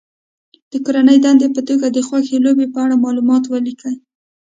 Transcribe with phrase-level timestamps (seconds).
[0.71, 3.93] د کورنۍ دندې په توګه د خوښې لوبې په اړه معلومات ولیکي.